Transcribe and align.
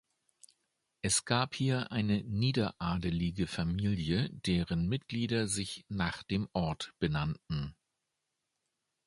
Es 1.03 1.25
gab 1.25 1.53
hier 1.53 1.91
eine 1.91 2.23
niederadelige 2.23 3.45
Familie, 3.45 4.31
deren 4.31 4.87
Mitglieder 4.89 5.47
sich 5.47 5.85
nach 5.89 6.23
dem 6.23 6.49
Ort 6.53 6.91
benannten. 6.97 7.75